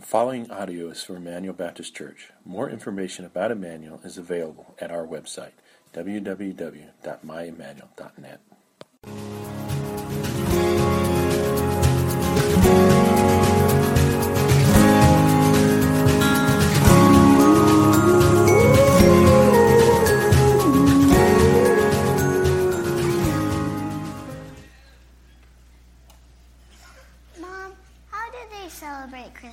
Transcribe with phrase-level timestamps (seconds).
[0.00, 2.32] The following audio is from Emmanuel Baptist Church.
[2.42, 5.52] More information about Emmanuel is available at our website,
[5.92, 8.40] www.myemmanuel.net.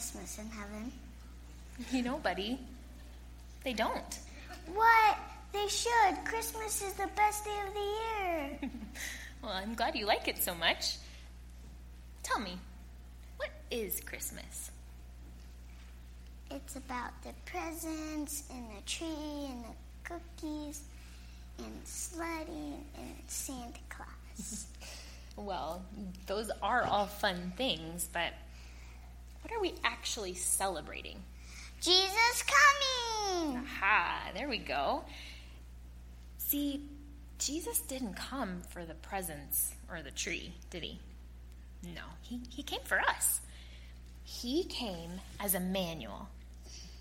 [0.07, 0.91] Christmas in heaven?
[1.91, 2.57] You know, buddy,
[3.65, 4.19] they don't.
[4.73, 5.17] What?
[5.51, 6.23] They should.
[6.23, 8.59] Christmas is the best day of the year.
[9.43, 10.97] Well, I'm glad you like it so much.
[12.23, 12.57] Tell me,
[13.37, 14.71] what is Christmas?
[16.49, 20.81] It's about the presents and the tree and the cookies
[21.59, 24.65] and sledding and Santa Claus.
[25.37, 25.83] Well,
[26.25, 28.33] those are all fun things, but
[29.41, 31.17] what are we actually celebrating?
[31.81, 33.57] Jesus coming!
[33.57, 35.03] Aha, there we go.
[36.37, 36.81] See,
[37.37, 40.99] Jesus didn't come for the presents or the tree, did he?
[41.83, 43.41] No, he, he came for us.
[44.23, 46.27] He came as Emmanuel,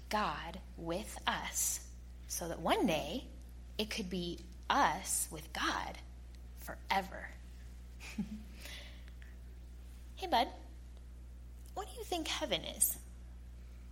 [0.08, 1.80] God with us,
[2.28, 3.24] so that one day
[3.78, 5.98] it could be us with God
[6.60, 7.28] forever.
[10.16, 10.48] hey, bud,
[11.76, 12.96] what do you think heaven is?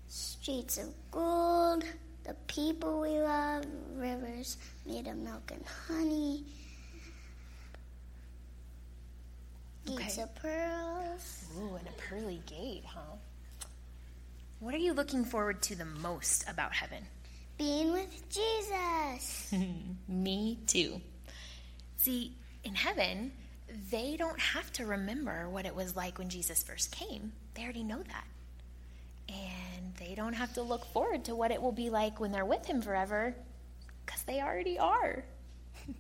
[0.09, 1.85] Streets of gold,
[2.25, 6.43] the people we love, rivers made of milk and honey,
[9.87, 10.23] gates Okay.
[10.23, 11.45] of pearls.
[11.59, 13.17] Ooh, and a pearly gate, huh?
[14.61, 17.05] What are you looking forward to the most about heaven?
[17.59, 19.53] Being with Jesus.
[20.09, 21.01] Me too.
[21.99, 22.33] See,
[22.65, 23.33] in heaven,
[23.91, 27.33] they don't have to remember what it was like when Jesus first came.
[27.55, 28.25] They already know that.
[29.29, 32.45] And they don't have to look forward to what it will be like when they're
[32.45, 33.35] with Him forever,
[34.05, 35.25] because they already are.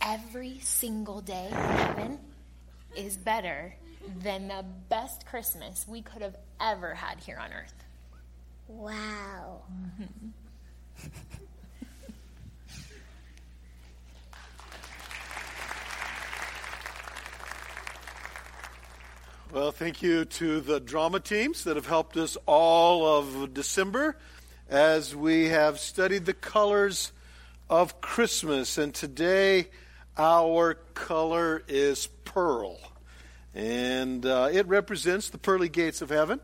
[0.00, 2.18] Every single day in heaven
[2.96, 3.74] is better
[4.22, 7.74] than the best Christmas we could have ever had here on earth.
[8.68, 9.62] Wow.
[10.00, 11.08] Mm-hmm.
[19.50, 24.14] Well, thank you to the drama teams that have helped us all of December
[24.68, 27.12] as we have studied the colors
[27.70, 28.76] of Christmas.
[28.76, 29.68] And today,
[30.18, 32.78] our color is pearl.
[33.54, 36.40] And uh, it represents the pearly gates of heaven.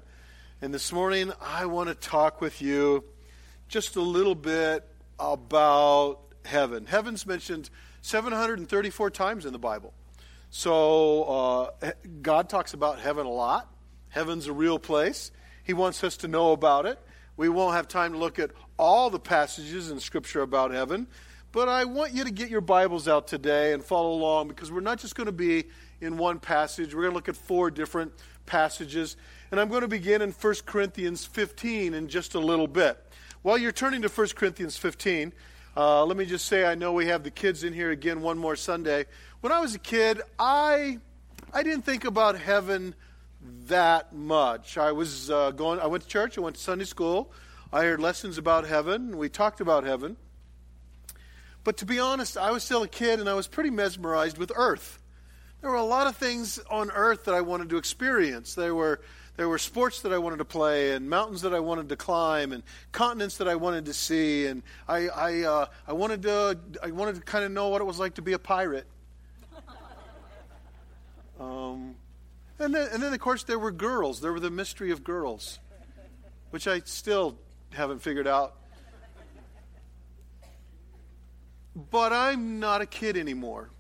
[0.63, 3.05] And this morning, I want to talk with you
[3.69, 4.83] just a little bit
[5.19, 6.87] about heaven.
[6.87, 7.69] Heaven's mentioned
[8.01, 9.93] 734 times in the Bible.
[10.57, 11.91] So uh,
[12.23, 13.69] God talks about heaven a lot.
[14.09, 15.33] Heaven's a real place.
[15.65, 16.97] He wants us to know about it.
[17.37, 21.09] We won't have time to look at all the passages in Scripture about heaven,
[21.51, 24.79] but I want you to get your Bibles out today and follow along because we're
[24.79, 25.65] not just going to be
[26.01, 26.95] in one passage.
[26.95, 28.13] We're going to look at four different
[28.47, 29.17] passages,
[29.51, 32.97] and I'm going to begin in 1 Corinthians 15 in just a little bit.
[33.43, 35.33] While you're turning to 1 Corinthians 15,
[35.77, 38.39] uh, let me just say I know we have the kids in here again one
[38.39, 39.07] more Sunday.
[39.41, 40.99] When I was a kid, I
[41.53, 42.95] I didn't think about heaven
[43.67, 44.79] that much.
[44.79, 45.81] I was uh, going.
[45.81, 46.39] I went to church.
[46.39, 47.33] I went to Sunday school.
[47.73, 49.19] I heard lessons about heaven.
[49.19, 50.17] We talked about heaven.
[51.65, 54.53] But to be honest, I was still a kid, and I was pretty mesmerized with
[54.55, 55.01] Earth.
[55.61, 58.55] There were a lot of things on Earth that I wanted to experience.
[58.55, 59.01] There were
[59.37, 62.53] there were sports that I wanted to play, and mountains that I wanted to climb,
[62.53, 62.63] and
[62.93, 67.17] continents that I wanted to see, and I I, uh, I wanted to I wanted
[67.17, 68.87] to kind of know what it was like to be a pirate.
[71.41, 71.97] Um,
[72.61, 74.21] and then, and then, of course, there were girls.
[74.21, 75.59] There were the mystery of girls,
[76.51, 77.37] which I still
[77.73, 78.55] haven't figured out.
[81.91, 83.71] But I'm not a kid anymore.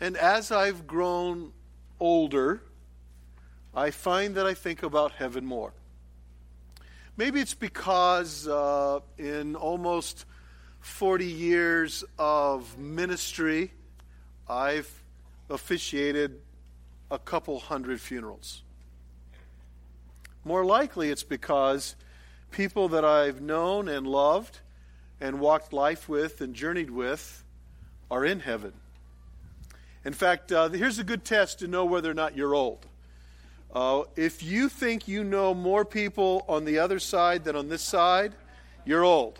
[0.00, 1.52] And as I've grown
[2.00, 2.62] older,
[3.78, 5.72] I find that I think about heaven more.
[7.16, 10.24] Maybe it's because uh, in almost
[10.80, 13.70] 40 years of ministry,
[14.48, 14.90] I've
[15.48, 16.40] officiated
[17.08, 18.62] a couple hundred funerals.
[20.44, 21.94] More likely, it's because
[22.50, 24.58] people that I've known and loved
[25.20, 27.44] and walked life with and journeyed with
[28.10, 28.72] are in heaven.
[30.04, 32.87] In fact, uh, here's a good test to know whether or not you're old.
[33.74, 37.82] Uh, if you think you know more people on the other side than on this
[37.82, 38.34] side,
[38.84, 39.38] you're old.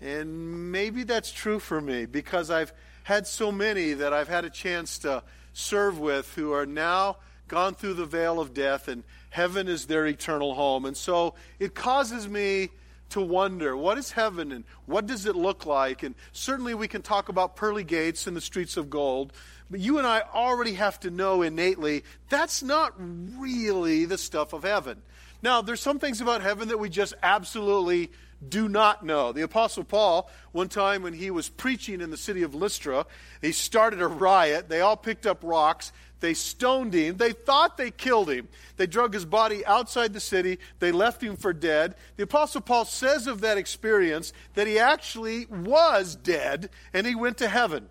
[0.00, 2.72] And maybe that's true for me because I've
[3.04, 5.22] had so many that I've had a chance to
[5.52, 10.06] serve with who are now gone through the veil of death, and heaven is their
[10.06, 10.84] eternal home.
[10.84, 12.70] And so it causes me
[13.14, 16.02] to wonder what is heaven and what does it look like?
[16.02, 19.32] And certainly we can talk about pearly gates and the streets of gold,
[19.70, 24.64] but you and I already have to know innately that's not really the stuff of
[24.64, 25.00] heaven.
[25.42, 28.10] Now, there's some things about heaven that we just absolutely
[28.48, 29.30] do not know.
[29.30, 33.06] The Apostle Paul, one time when he was preaching in the city of Lystra,
[33.40, 34.68] he started a riot.
[34.68, 35.92] They all picked up rocks.
[36.24, 37.18] They stoned him.
[37.18, 38.48] They thought they killed him.
[38.78, 40.58] They drug his body outside the city.
[40.78, 41.96] They left him for dead.
[42.16, 47.36] The Apostle Paul says of that experience that he actually was dead and he went
[47.38, 47.90] to heaven.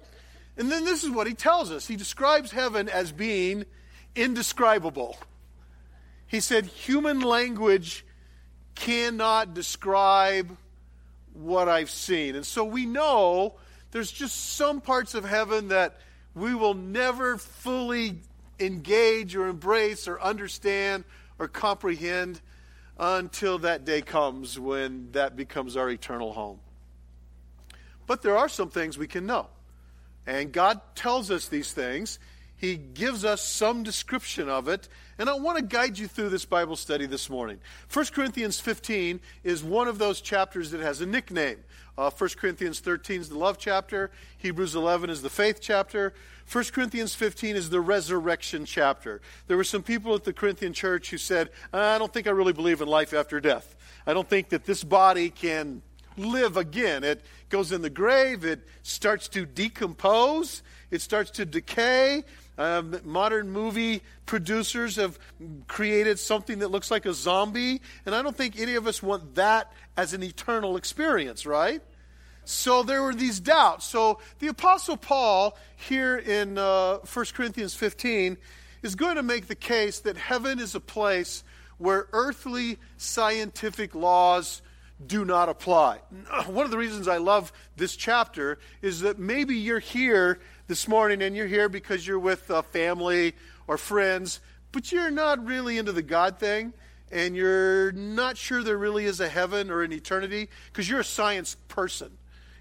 [0.57, 3.65] And then this is what he tells us he describes heaven as being
[4.15, 5.15] indescribable.
[6.25, 8.03] He said, human language
[8.73, 10.57] cannot describe
[11.33, 12.33] what I've seen.
[12.35, 13.57] And so we know
[13.91, 15.99] there's just some parts of heaven that
[16.35, 18.19] we will never fully
[18.59, 21.03] engage or embrace or understand
[21.39, 22.41] or comprehend
[22.97, 26.59] until that day comes when that becomes our eternal home.
[28.05, 29.47] But there are some things we can know.
[30.25, 32.19] And God tells us these things.
[32.55, 34.87] He gives us some description of it.
[35.19, 37.59] And I want to guide you through this Bible study this morning.
[37.91, 41.57] 1 Corinthians 15 is one of those chapters that has a nickname.
[41.97, 44.09] Uh, 1 Corinthians 13 is the love chapter.
[44.39, 46.13] Hebrews 11 is the faith chapter.
[46.51, 49.21] 1 Corinthians 15 is the resurrection chapter.
[49.47, 52.53] There were some people at the Corinthian church who said, I don't think I really
[52.53, 53.75] believe in life after death.
[54.07, 55.83] I don't think that this body can
[56.17, 57.03] live again.
[57.03, 62.23] It goes in the grave, it starts to decompose, it starts to decay.
[62.57, 65.17] Um, modern movie producers have
[65.67, 69.35] created something that looks like a zombie, and I don't think any of us want
[69.35, 71.81] that as an eternal experience, right?
[72.45, 73.85] So there were these doubts.
[73.85, 78.37] So the Apostle Paul, here in uh, 1 Corinthians 15,
[78.81, 81.43] is going to make the case that heaven is a place
[81.77, 84.61] where earthly scientific laws
[85.05, 85.99] do not apply.
[86.47, 91.21] One of the reasons I love this chapter is that maybe you're here this morning
[91.21, 93.33] and you're here because you're with a family
[93.67, 94.39] or friends,
[94.71, 96.73] but you're not really into the God thing
[97.11, 101.05] and you're not sure there really is a heaven or an eternity because you're a
[101.05, 102.11] science person.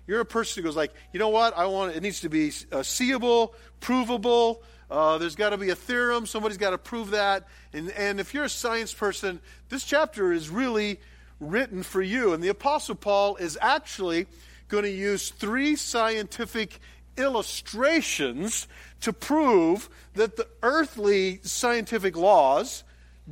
[0.07, 1.57] You're a person who goes like, you know what?
[1.57, 4.63] I want it needs to be uh, seeable, provable.
[4.91, 6.27] Uh, there's got to be a theorem.
[6.27, 7.47] Somebody's got to prove that.
[7.73, 11.01] And, and if you're a science person, this chapter is really
[11.41, 12.35] written for you.
[12.35, 14.27] And the Apostle Paul is actually
[14.69, 16.81] going to use three scientific
[17.17, 18.67] illustrations
[19.01, 22.85] to prove that the earthly scientific laws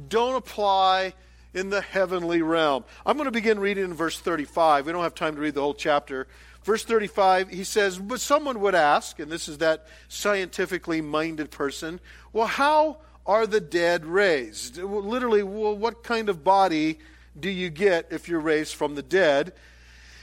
[0.09, 1.15] don't apply
[1.53, 2.85] in the heavenly realm.
[3.05, 4.87] I'm going to begin reading in verse 35.
[4.87, 6.29] We don't have time to read the whole chapter.
[6.62, 12.00] Verse 35, he says, But someone would ask, and this is that scientifically minded person,
[12.32, 14.77] well, how are the dead raised?
[14.77, 16.99] Literally, well, what kind of body
[17.38, 19.53] do you get if you're raised from the dead?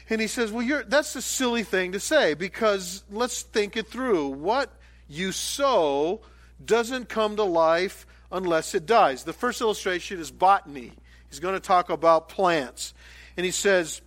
[0.09, 4.29] And he says, Well, that's a silly thing to say because let's think it through.
[4.29, 4.71] What
[5.07, 6.21] you sow
[6.63, 9.23] doesn't come to life unless it dies.
[9.23, 10.93] The first illustration is botany.
[11.29, 12.93] He's going to talk about plants.
[13.35, 14.01] And he says,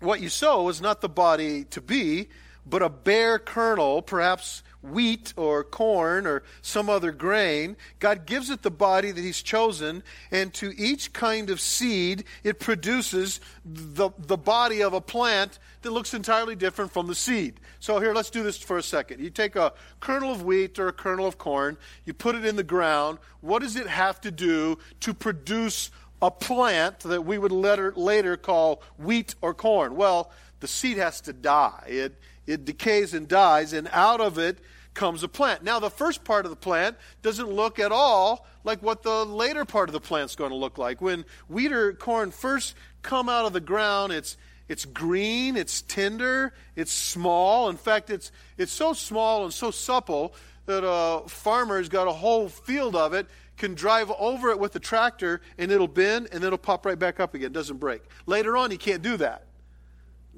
[0.00, 2.28] What you sow is not the body to be,
[2.64, 7.76] but a bare kernel, perhaps wheat or corn or some other grain.
[7.98, 12.60] God gives it the body that He's chosen, and to each kind of seed, it
[12.60, 17.60] produces the, the body of a plant that looks entirely different from the seed.
[17.80, 19.20] So, here, let's do this for a second.
[19.20, 22.56] You take a kernel of wheat or a kernel of corn, you put it in
[22.56, 23.18] the ground.
[23.40, 28.36] What does it have to do to produce a plant that we would later, later
[28.36, 29.94] call wheat or corn?
[29.96, 30.30] Well,
[30.60, 31.84] the seed has to die.
[31.86, 34.58] It, it decays and dies, and out of it
[34.94, 35.62] comes a plant.
[35.62, 39.64] Now, the first part of the plant doesn't look at all like what the later
[39.64, 41.00] part of the plant's going to look like.
[41.00, 44.36] When wheat or corn first come out of the ground, it's
[44.66, 47.68] it's green, it's tender, it's small.
[47.68, 52.48] In fact, it's it's so small and so supple that a farmer's got a whole
[52.48, 53.26] field of it,
[53.58, 56.98] can drive over it with a tractor, and it'll bend and then it'll pop right
[56.98, 57.48] back up again.
[57.48, 58.02] It doesn't break.
[58.26, 59.47] Later on, he can't do that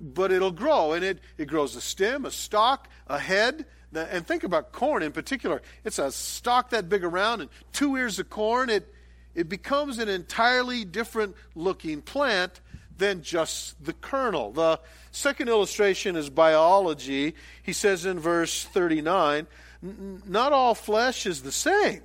[0.01, 0.93] but it'll grow.
[0.93, 3.67] And it, it grows a stem, a stalk, a head.
[3.95, 5.63] And think about corn in particular.
[5.85, 8.71] It's a stalk that big around and two ears of corn.
[8.71, 8.93] It,
[9.35, 12.61] it becomes an entirely different looking plant
[12.99, 14.53] than just the kernel.
[14.53, 14.79] The
[15.11, 17.35] second illustration is biology.
[17.63, 19.49] He says in verse 39
[19.83, 22.03] Not all flesh is the same.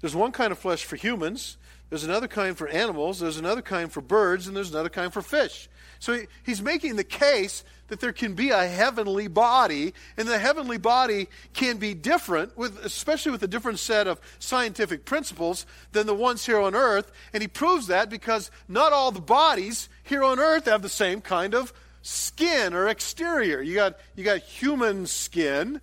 [0.00, 1.56] There's one kind of flesh for humans,
[1.88, 5.22] there's another kind for animals, there's another kind for birds, and there's another kind for
[5.22, 5.68] fish.
[6.02, 10.36] So he, he's making the case that there can be a heavenly body, and the
[10.36, 16.08] heavenly body can be different, with, especially with a different set of scientific principles than
[16.08, 17.12] the ones here on earth.
[17.32, 21.20] And he proves that because not all the bodies here on earth have the same
[21.20, 23.62] kind of skin or exterior.
[23.62, 25.80] You got, you got human skin,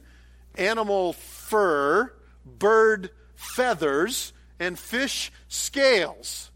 [0.55, 2.11] animal fur,
[2.45, 6.51] bird feathers, and fish scales.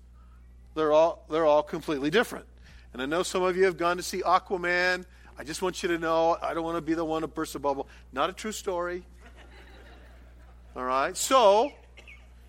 [0.76, 2.46] They're all, they're all completely different.
[2.94, 5.06] And I know some of you have gone to see Aquaman.
[5.38, 7.56] I just want you to know I don't want to be the one to burst
[7.56, 7.88] a bubble.
[8.12, 9.04] Not a true story.
[10.76, 11.18] All right?
[11.18, 11.72] So,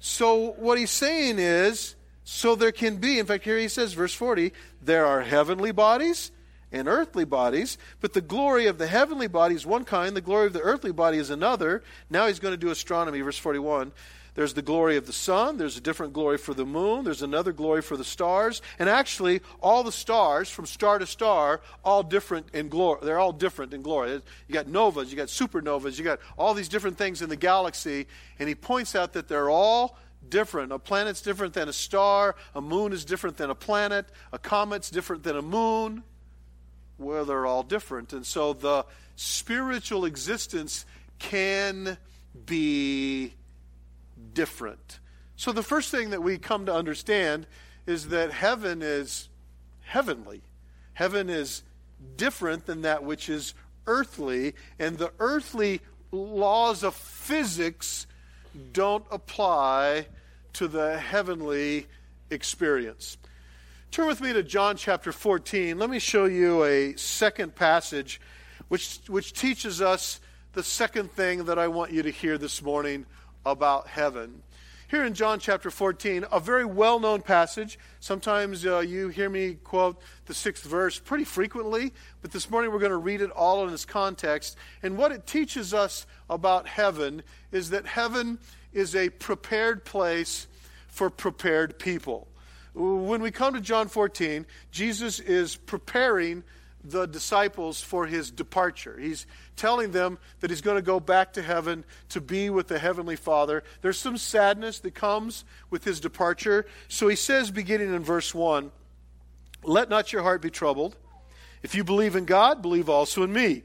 [0.00, 4.14] so what he's saying is, so there can be, in fact, here he says, verse
[4.14, 6.30] 40, there are heavenly bodies
[6.72, 10.46] and earthly bodies, but the glory of the heavenly body is one kind, the glory
[10.46, 11.82] of the earthly body is another.
[12.10, 13.92] Now he's going to do astronomy, verse 41.
[14.34, 17.52] There's the glory of the sun, there's a different glory for the moon, there's another
[17.52, 22.48] glory for the stars, and actually all the stars from star to star all different
[22.52, 22.98] in glory.
[23.02, 24.20] They're all different in glory.
[24.48, 28.06] You got novas, you got supernovas, you got all these different things in the galaxy,
[28.40, 29.96] and he points out that they're all
[30.28, 30.72] different.
[30.72, 34.90] A planet's different than a star, a moon is different than a planet, a comet's
[34.90, 36.02] different than a moon.
[36.98, 38.12] Well, they're all different.
[38.12, 40.86] And so the spiritual existence
[41.18, 41.98] can
[42.46, 43.34] be
[44.34, 45.00] different.
[45.36, 47.46] So, the first thing that we come to understand
[47.86, 49.28] is that heaven is
[49.80, 50.42] heavenly.
[50.92, 51.62] Heaven is
[52.16, 53.54] different than that which is
[53.86, 55.80] earthly, and the earthly
[56.12, 58.06] laws of physics
[58.72, 60.06] don't apply
[60.54, 61.86] to the heavenly
[62.30, 63.16] experience.
[63.90, 65.78] Turn with me to John chapter 14.
[65.78, 68.20] Let me show you a second passage
[68.68, 70.20] which, which teaches us
[70.52, 73.06] the second thing that I want you to hear this morning
[73.44, 74.42] about heaven.
[74.88, 77.78] Here in John chapter 14, a very well known passage.
[78.00, 82.78] Sometimes uh, you hear me quote the sixth verse pretty frequently, but this morning we're
[82.78, 84.56] going to read it all in its context.
[84.82, 88.38] And what it teaches us about heaven is that heaven
[88.72, 90.46] is a prepared place
[90.88, 92.28] for prepared people.
[92.74, 96.44] When we come to John 14, Jesus is preparing
[96.84, 98.98] the disciples for his departure.
[98.98, 102.78] He's telling them that he's going to go back to heaven to be with the
[102.78, 103.62] Heavenly Father.
[103.82, 106.66] There's some sadness that comes with his departure.
[106.88, 108.70] So he says, beginning in verse 1,
[109.62, 110.96] Let not your heart be troubled.
[111.62, 113.62] If you believe in God, believe also in me.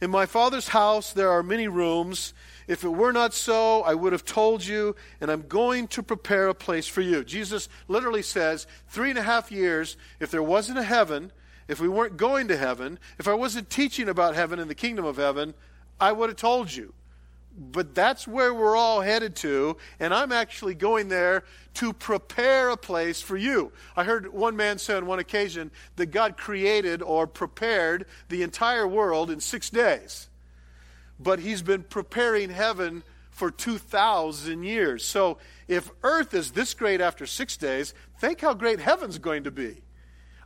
[0.00, 2.34] In my Father's house there are many rooms.
[2.66, 6.48] If it were not so, I would have told you, and I'm going to prepare
[6.48, 7.22] a place for you.
[7.22, 11.30] Jesus literally says, three and a half years, if there wasn't a heaven,
[11.68, 15.04] if we weren't going to heaven, if I wasn't teaching about heaven and the kingdom
[15.04, 15.54] of heaven,
[16.00, 16.92] I would have told you.
[17.56, 21.44] But that's where we're all headed to, and I'm actually going there
[21.74, 23.70] to prepare a place for you.
[23.96, 28.88] I heard one man say on one occasion that God created or prepared the entire
[28.88, 30.28] world in six days.
[31.20, 35.04] But he's been preparing heaven for 2,000 years.
[35.04, 39.52] So if earth is this great after six days, think how great heaven's going to
[39.52, 39.82] be.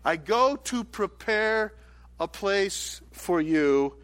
[0.05, 1.75] I go to prepare
[2.21, 3.95] a place for you.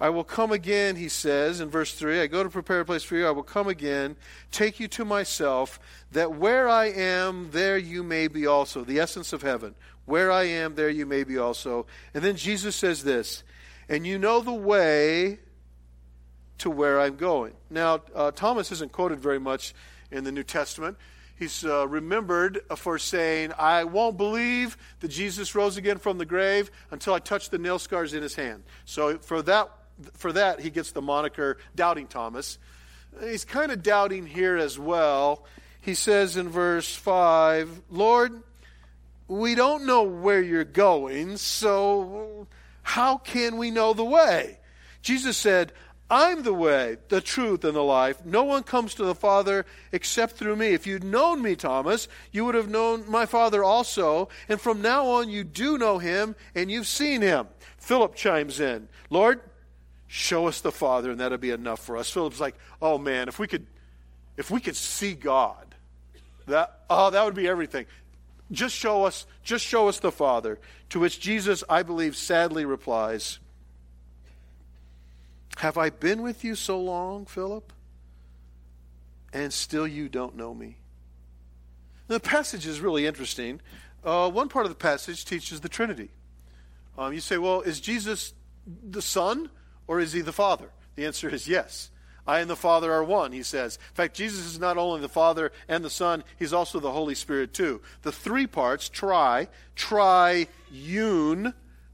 [0.00, 2.20] I will come again, he says in verse 3.
[2.20, 3.26] I go to prepare a place for you.
[3.26, 4.16] I will come again,
[4.52, 5.80] take you to myself,
[6.12, 8.84] that where I am, there you may be also.
[8.84, 9.74] The essence of heaven.
[10.04, 11.86] Where I am, there you may be also.
[12.14, 13.42] And then Jesus says this,
[13.88, 15.40] and you know the way
[16.58, 17.54] to where I'm going.
[17.68, 19.74] Now, uh, Thomas isn't quoted very much
[20.10, 20.96] in the New Testament
[21.38, 26.70] he's uh, remembered for saying, I won't believe that Jesus rose again from the grave
[26.90, 28.64] until I touch the nail scars in his hand.
[28.84, 29.70] So for that,
[30.14, 32.58] for that he gets the moniker Doubting Thomas.
[33.20, 35.44] He's kind of doubting here as well.
[35.80, 38.42] He says in verse 5, Lord,
[39.28, 42.46] we don't know where you're going, so
[42.82, 44.58] how can we know the way?
[45.02, 45.72] Jesus said,
[46.10, 48.24] I'm the way, the truth, and the life.
[48.24, 50.68] No one comes to the Father except through me.
[50.68, 54.30] If you'd known me, Thomas, you would have known my Father also.
[54.48, 57.48] And from now on, you do know him and you've seen him.
[57.76, 59.40] Philip chimes in, Lord,
[60.06, 62.10] show us the Father, and that'll be enough for us.
[62.10, 63.66] Philip's like, oh man, if we could,
[64.38, 65.74] if we could see God,
[66.46, 67.84] that, oh, that would be everything.
[68.50, 70.58] Just show us, just show us the Father.
[70.90, 73.40] To which Jesus, I believe, sadly replies,
[75.58, 77.72] have I been with you so long, Philip?
[79.32, 80.76] And still you don't know me?
[82.06, 83.60] The passage is really interesting.
[84.04, 86.10] Uh, one part of the passage teaches the Trinity.
[86.96, 88.34] Um, you say, well, is Jesus
[88.66, 89.50] the Son
[89.88, 90.70] or is he the Father?
[90.94, 91.90] The answer is yes.
[92.24, 93.80] I and the Father are one, he says.
[93.90, 97.16] In fact, Jesus is not only the Father and the Son, he's also the Holy
[97.16, 97.80] Spirit too.
[98.02, 100.46] The three parts, tri, triune,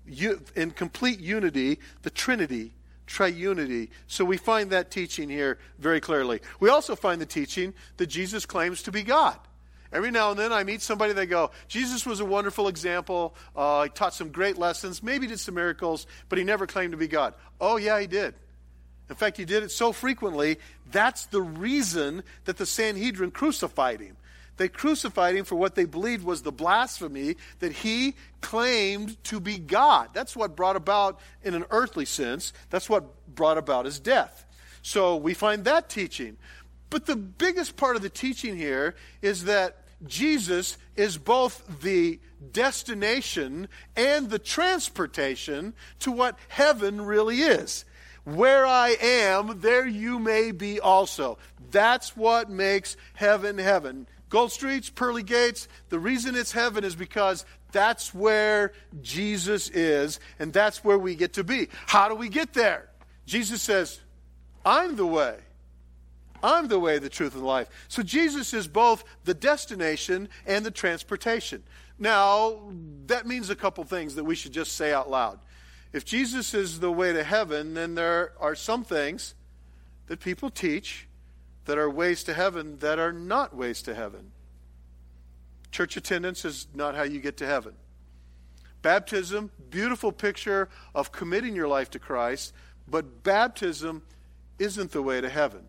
[0.06, 2.74] in complete unity, the Trinity,
[3.06, 3.90] triunity.
[4.06, 6.40] So we find that teaching here very clearly.
[6.60, 9.38] We also find the teaching that Jesus claims to be God.
[9.92, 13.36] Every now and then I meet somebody, they go, Jesus was a wonderful example.
[13.54, 16.98] Uh, he taught some great lessons, maybe did some miracles, but he never claimed to
[16.98, 17.34] be God.
[17.60, 18.34] Oh, yeah, he did.
[19.08, 20.58] In fact, he did it so frequently,
[20.90, 24.16] that's the reason that the Sanhedrin crucified him.
[24.56, 29.58] They crucified him for what they believed was the blasphemy that he claimed to be
[29.58, 30.10] God.
[30.12, 34.46] That's what brought about, in an earthly sense, that's what brought about his death.
[34.82, 36.36] So we find that teaching.
[36.90, 42.20] But the biggest part of the teaching here is that Jesus is both the
[42.52, 47.84] destination and the transportation to what heaven really is.
[48.24, 51.38] Where I am, there you may be also.
[51.70, 54.06] That's what makes heaven heaven.
[54.34, 60.52] Gold streets, pearly gates, the reason it's heaven is because that's where Jesus is, and
[60.52, 61.68] that's where we get to be.
[61.86, 62.88] How do we get there?
[63.26, 64.00] Jesus says,
[64.66, 65.36] I'm the way.
[66.42, 67.68] I'm the way, the truth, and the life.
[67.86, 71.62] So Jesus is both the destination and the transportation.
[71.96, 72.58] Now,
[73.06, 75.38] that means a couple things that we should just say out loud.
[75.92, 79.36] If Jesus is the way to heaven, then there are some things
[80.08, 81.06] that people teach
[81.64, 84.32] that are ways to heaven that are not ways to heaven.
[85.70, 87.74] Church attendance is not how you get to heaven.
[88.82, 92.52] Baptism, beautiful picture of committing your life to Christ,
[92.86, 94.02] but baptism
[94.58, 95.62] isn't the way to heaven.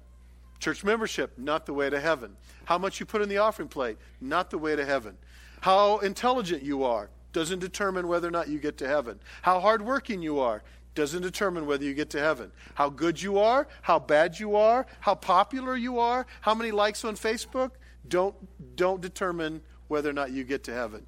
[0.60, 2.36] Church membership, not the way to heaven.
[2.66, 5.18] How much you put in the offering plate, not the way to heaven.
[5.62, 9.20] How intelligent you are, doesn't determine whether or not you get to heaven.
[9.42, 10.64] How hardworking you are
[10.96, 12.52] doesn't determine whether you get to heaven.
[12.74, 17.04] How good you are, how bad you are, how popular you are, how many likes
[17.06, 17.72] on Facebook
[18.08, 18.36] don't
[18.76, 21.06] don't determine whether or not you get to heaven.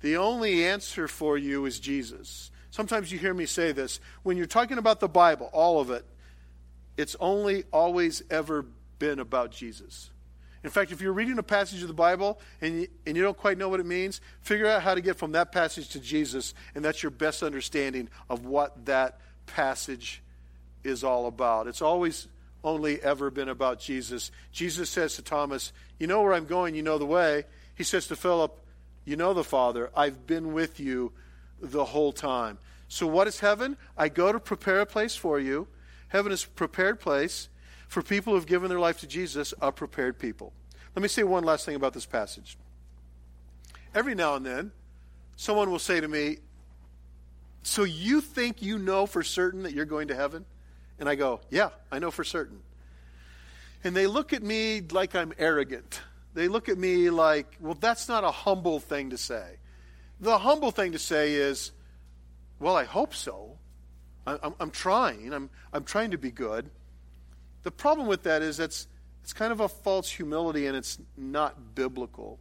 [0.00, 2.50] The only answer for you is Jesus.
[2.70, 6.06] Sometimes you hear me say this when you're talking about the Bible, all of it,
[6.96, 8.64] it's only always ever
[8.98, 10.11] been about Jesus.
[10.64, 13.36] In fact, if you're reading a passage of the Bible and you, and you don't
[13.36, 16.54] quite know what it means, figure out how to get from that passage to Jesus,
[16.74, 20.22] and that's your best understanding of what that passage
[20.84, 21.66] is all about.
[21.66, 22.28] It's always
[22.64, 24.30] only ever been about Jesus.
[24.52, 27.44] Jesus says to Thomas, You know where I'm going, you know the way.
[27.74, 28.56] He says to Philip,
[29.04, 31.12] You know the Father, I've been with you
[31.60, 32.58] the whole time.
[32.88, 33.76] So, what is heaven?
[33.96, 35.66] I go to prepare a place for you.
[36.08, 37.48] Heaven is a prepared place
[37.92, 40.54] for people who've given their life to Jesus, a prepared people.
[40.96, 42.56] Let me say one last thing about this passage.
[43.94, 44.72] Every now and then,
[45.36, 46.38] someone will say to me,
[47.62, 50.46] So you think you know for certain that you're going to heaven?
[50.98, 52.60] And I go, Yeah, I know for certain.
[53.84, 56.00] And they look at me like I'm arrogant.
[56.32, 59.58] They look at me like, Well, that's not a humble thing to say.
[60.18, 61.72] The humble thing to say is,
[62.58, 63.58] Well, I hope so.
[64.26, 65.34] I'm, I'm trying.
[65.34, 66.70] I'm, I'm trying to be good.
[67.62, 68.86] The problem with that is that's
[69.22, 72.38] it's kind of a false humility and it's not biblical.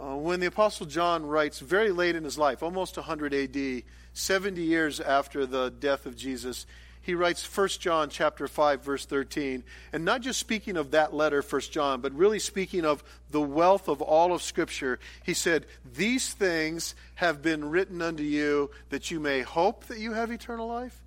[0.00, 3.82] Uh, when the Apostle John writes very late in his life, almost 100 AD,
[4.14, 6.66] 70 years after the death of Jesus,
[7.02, 11.42] he writes 1 John chapter 5 verse 13, and not just speaking of that letter
[11.42, 15.00] 1 John, but really speaking of the wealth of all of scripture.
[15.24, 20.12] He said, "These things have been written unto you that you may hope that you
[20.12, 21.02] have eternal life."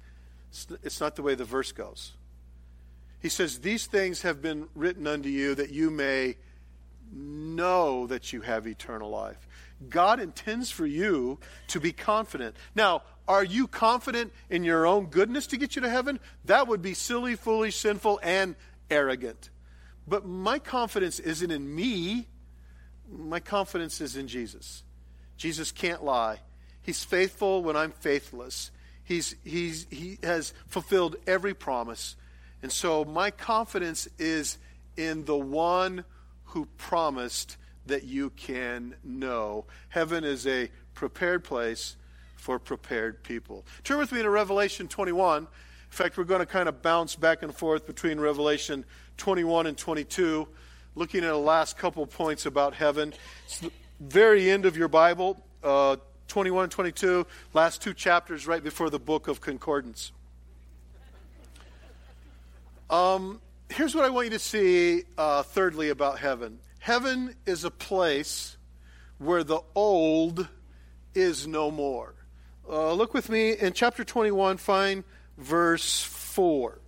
[0.84, 2.12] It's not the way the verse goes.
[3.25, 6.35] He says, These things have been written unto you that you may
[7.11, 9.47] know that you have eternal life.
[9.89, 12.55] God intends for you to be confident.
[12.75, 16.19] Now, are you confident in your own goodness to get you to heaven?
[16.45, 18.55] That would be silly, foolish, sinful, and
[18.91, 19.49] arrogant.
[20.07, 22.27] But my confidence isn't in me,
[23.11, 24.83] my confidence is in Jesus.
[25.35, 26.41] Jesus can't lie.
[26.83, 28.69] He's faithful when I'm faithless.
[29.03, 32.15] He's, he's, he has fulfilled every promise.
[32.65, 34.58] And so my confidence is
[34.97, 36.04] in the one
[36.45, 39.65] who promised that you can know.
[39.89, 41.95] Heaven is a prepared place
[42.38, 43.67] for prepared people.
[43.84, 45.43] Turn with me to Revelation 21.
[45.43, 45.47] In
[45.91, 48.84] fact, we're going to kind of bounce back and forth between Revelation
[49.17, 50.47] 21 and 22,
[50.95, 53.13] looking at the last couple points about heaven.
[53.45, 55.97] It's the very end of your Bible, uh,
[56.30, 60.12] 21 and 22, last two chapters right before the book of Concordance.
[62.89, 67.71] Um, here's what I want you to see, uh, thirdly, about heaven heaven is a
[67.71, 68.58] place
[69.17, 70.48] where the old
[71.15, 72.13] is no more.
[72.69, 75.04] Uh, look with me in chapter 21, find
[75.36, 76.80] verse 4.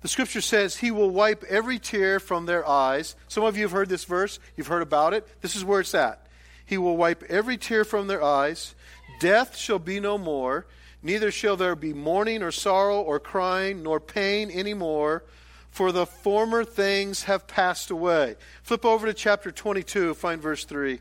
[0.00, 3.16] The scripture says, He will wipe every tear from their eyes.
[3.28, 5.26] Some of you have heard this verse, you've heard about it.
[5.42, 6.26] This is where it's at.
[6.64, 8.74] He will wipe every tear from their eyes.
[9.20, 10.66] Death shall be no more,
[11.02, 15.24] neither shall there be mourning or sorrow or crying, nor pain any more,
[15.70, 18.36] for the former things have passed away.
[18.62, 21.00] Flip over to chapter 22, find verse 3.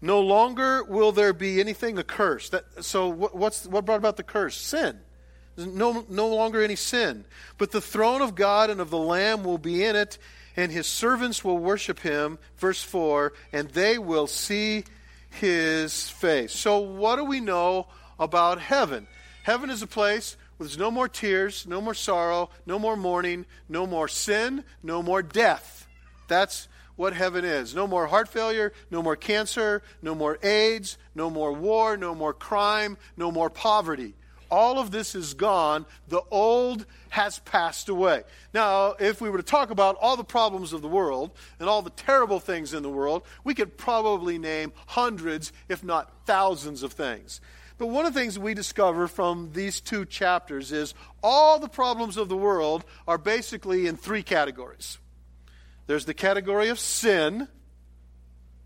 [0.00, 2.50] No longer will there be anything accursed.
[2.50, 4.56] That, so, what, what's, what brought about the curse?
[4.56, 4.98] Sin.
[5.56, 7.24] No, no longer any sin.
[7.56, 10.18] But the throne of God and of the Lamb will be in it,
[10.56, 12.38] and his servants will worship him.
[12.56, 14.84] Verse 4 and they will see
[15.32, 16.52] his face.
[16.52, 17.86] So, what do we know
[18.18, 19.06] about heaven?
[19.42, 23.46] Heaven is a place where there's no more tears, no more sorrow, no more mourning,
[23.68, 25.86] no more sin, no more death.
[26.28, 27.74] That's what heaven is.
[27.74, 32.32] No more heart failure, no more cancer, no more AIDS, no more war, no more
[32.32, 34.14] crime, no more poverty.
[34.52, 35.86] All of this is gone.
[36.08, 38.22] The old has passed away.
[38.52, 41.80] Now, if we were to talk about all the problems of the world and all
[41.80, 46.92] the terrible things in the world, we could probably name hundreds, if not thousands, of
[46.92, 47.40] things.
[47.78, 52.18] But one of the things we discover from these two chapters is all the problems
[52.18, 54.98] of the world are basically in three categories.
[55.86, 57.48] There's the category of sin.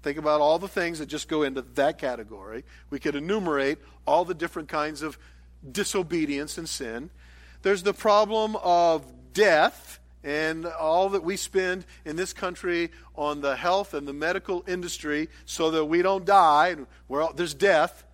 [0.02, 2.64] Think about all the things that just go into that category.
[2.90, 5.16] We could enumerate all the different kinds of
[5.72, 7.10] disobedience and sin.
[7.62, 13.56] There's the problem of death and all that we spend in this country on the
[13.56, 16.76] health and the medical industry so that we don't die.
[17.08, 18.04] Well, there's death.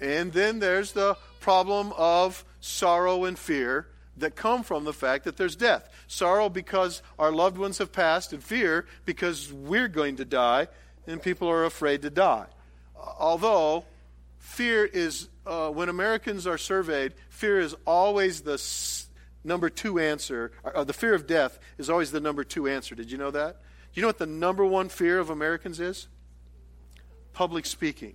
[0.00, 5.36] And then there's the problem of sorrow and fear that come from the fact that
[5.36, 5.88] there's death.
[6.06, 10.68] Sorrow because our loved ones have passed, and fear because we're going to die,
[11.06, 12.46] and people are afraid to die.
[12.96, 13.84] Although,
[14.44, 19.08] fear is, uh, when Americans are surveyed, fear is always the s-
[19.42, 20.52] number two answer.
[20.62, 22.94] Uh, the fear of death is always the number two answer.
[22.94, 23.56] Did you know that?
[23.92, 26.08] Do you know what the number one fear of Americans is?
[27.32, 28.14] Public speaking.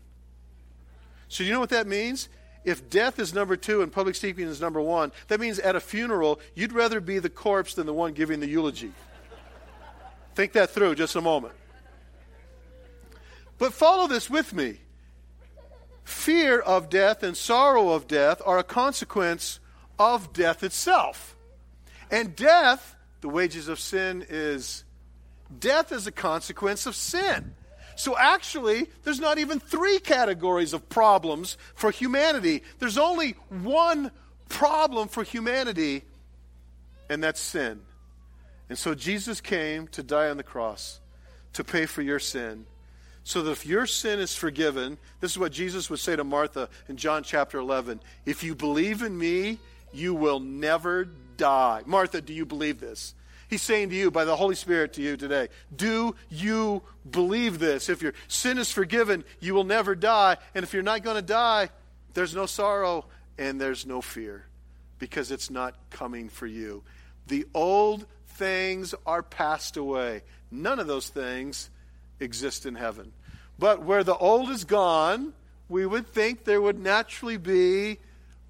[1.28, 2.30] So, you know what that means?
[2.64, 5.80] If death is number two and public speaking is number one, that means at a
[5.80, 8.92] funeral, you'd rather be the corpse than the one giving the eulogy.
[10.36, 11.56] Think that through just a moment.
[13.58, 14.80] But follow this with me.
[16.10, 19.60] Fear of death and sorrow of death are a consequence
[20.00, 21.38] of death itself.
[22.10, 24.86] And death, the wages of sin is
[25.60, 27.54] death is a consequence of sin.
[27.96, 32.64] So actually, there's not even three categories of problems for humanity.
[32.80, 34.10] There's only one
[34.50, 36.06] problem for humanity,
[37.08, 37.82] and that's sin.
[38.68, 41.02] And so Jesus came to die on the cross
[41.54, 42.66] to pay for your sin.
[43.30, 46.68] So that if your sin is forgiven, this is what Jesus would say to Martha
[46.88, 49.60] in John chapter 11 if you believe in me,
[49.94, 51.84] you will never die.
[51.86, 53.14] Martha, do you believe this?
[53.48, 57.88] He's saying to you by the Holy Spirit to you today, do you believe this?
[57.88, 60.38] If your sin is forgiven, you will never die.
[60.56, 61.70] And if you're not going to die,
[62.16, 63.06] there's no sorrow
[63.38, 64.48] and there's no fear
[64.98, 66.82] because it's not coming for you.
[67.28, 70.24] The old things are passed away.
[70.50, 71.70] None of those things
[72.20, 73.14] exist in heaven.
[73.60, 75.34] But where the old is gone,
[75.68, 78.00] we would think there would naturally be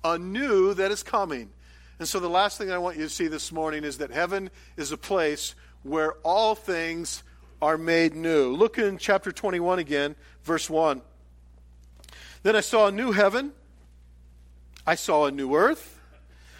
[0.03, 1.49] a new that is coming.
[1.97, 4.51] And so, the last thing I want you to see this morning is that heaven
[4.77, 7.23] is a place where all things
[7.59, 8.53] are made new.
[8.53, 11.01] Look in chapter 21 again, verse 1.
[12.43, 13.51] Then I saw a new heaven,
[14.85, 15.99] I saw a new earth.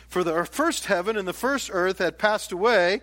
[0.10, 3.02] For the first heaven and the first earth had passed away,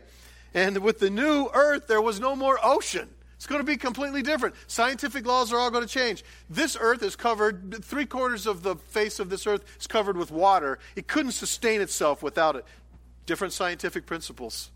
[0.53, 3.09] and with the new earth there was no more ocean.
[3.47, 4.57] It's going to be completely different.
[4.67, 6.25] Scientific laws are all going to change.
[6.51, 10.33] This earth is covered, three quarters of the face of this earth is covered with
[10.33, 10.81] water.
[10.97, 12.65] It couldn't sustain itself without it.
[13.25, 14.73] Different scientific principles.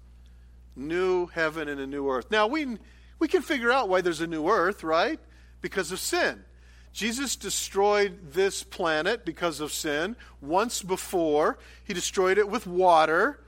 [0.77, 2.31] New heaven and a new earth.
[2.31, 2.79] Now, we,
[3.19, 5.19] we can figure out why there's a new earth, right?
[5.63, 6.45] Because of sin.
[6.93, 11.59] Jesus destroyed this planet because of sin once before.
[11.83, 13.41] He destroyed it with water.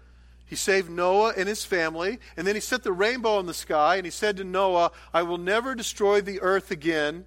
[0.53, 3.97] He saved Noah and his family, and then he set the rainbow in the sky,
[3.97, 7.25] and he said to Noah, I will never destroy the earth again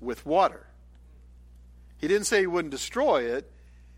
[0.00, 0.66] with water.
[1.96, 3.48] He didn't say he wouldn't destroy it,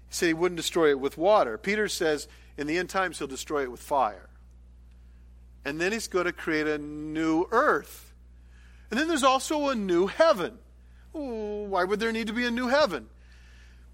[0.06, 1.56] he said he wouldn't destroy it with water.
[1.56, 4.28] Peter says in the end times he'll destroy it with fire.
[5.64, 8.12] And then he's going to create a new earth.
[8.90, 10.58] And then there's also a new heaven.
[11.12, 13.08] why would there need to be a new heaven?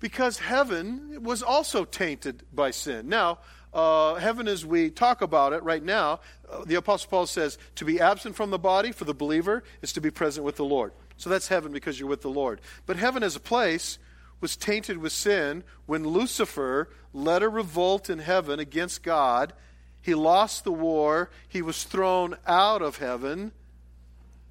[0.01, 3.09] Because heaven was also tainted by sin.
[3.09, 3.39] Now,
[3.73, 7.85] uh, heaven, as we talk about it right now, uh, the Apostle Paul says to
[7.85, 10.93] be absent from the body for the believer is to be present with the Lord.
[11.17, 12.61] So that's heaven because you're with the Lord.
[12.87, 13.99] But heaven as a place
[14.41, 19.53] was tainted with sin when Lucifer led a revolt in heaven against God.
[20.01, 23.53] He lost the war, he was thrown out of heaven,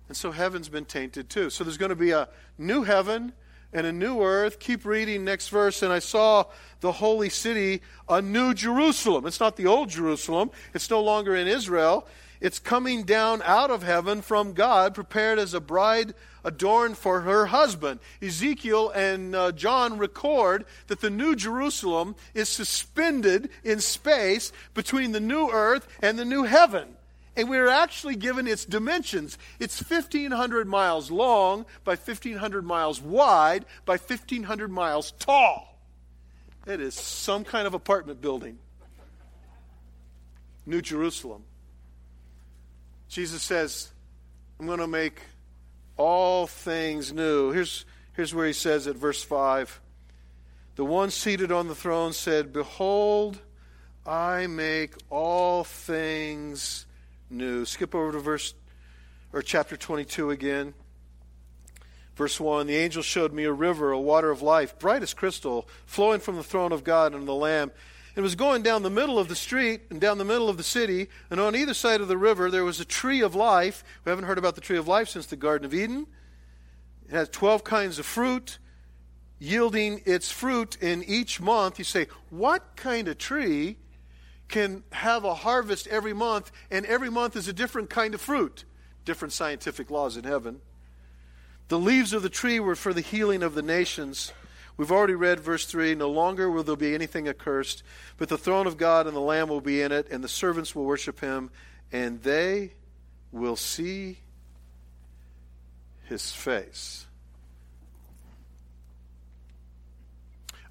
[0.07, 1.49] and so heaven's been tainted too.
[1.49, 3.33] So there's going to be a new heaven
[3.73, 4.59] and a new earth.
[4.59, 5.81] Keep reading next verse.
[5.81, 6.45] And I saw
[6.81, 9.25] the holy city, a new Jerusalem.
[9.25, 12.07] It's not the old Jerusalem, it's no longer in Israel.
[12.41, 17.47] It's coming down out of heaven from God, prepared as a bride adorned for her
[17.47, 17.99] husband.
[18.21, 25.19] Ezekiel and uh, John record that the new Jerusalem is suspended in space between the
[25.19, 26.95] new earth and the new heaven.
[27.39, 29.37] And we're actually given its dimensions.
[29.61, 35.79] It's 1,500 miles long by 1,500 miles wide by 1,500 miles tall.
[36.67, 38.57] It is some kind of apartment building.
[40.65, 41.43] New Jerusalem.
[43.07, 43.89] Jesus says,
[44.59, 45.21] I'm going to make
[45.95, 47.51] all things new.
[47.51, 47.85] Here's,
[48.17, 49.79] here's where he says at verse 5
[50.75, 53.39] The one seated on the throne said, Behold,
[54.05, 56.85] I make all things
[57.29, 57.65] new.
[57.65, 58.53] Skip over to verse
[59.33, 60.73] or chapter 22 again.
[62.15, 65.67] Verse 1 The angel showed me a river, a water of life, bright as crystal,
[65.85, 67.71] flowing from the throne of God and the Lamb.
[68.15, 70.63] It was going down the middle of the street and down the middle of the
[70.63, 73.83] city, and on either side of the river there was a tree of life.
[74.03, 76.07] We haven't heard about the tree of life since the Garden of Eden.
[77.07, 78.57] It has 12 kinds of fruit,
[79.37, 81.79] yielding its fruit in each month.
[81.79, 83.77] You say, what kind of tree
[84.49, 88.65] can have a harvest every month, and every month is a different kind of fruit?
[89.05, 90.61] Different scientific laws in heaven.
[91.69, 94.33] The leaves of the tree were for the healing of the nations.
[94.75, 97.83] We've already read verse 3 No longer will there be anything accursed,
[98.17, 100.73] but the throne of God and the Lamb will be in it, and the servants
[100.75, 101.51] will worship him,
[101.91, 102.73] and they
[103.31, 104.19] will see
[106.05, 107.05] his face.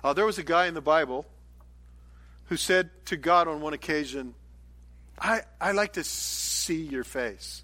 [0.03, 1.27] Uh, there was a guy in the Bible
[2.49, 4.35] who said to God on one occasion,
[5.19, 7.63] I, I like to see your face.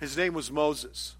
[0.00, 1.14] His name was Moses.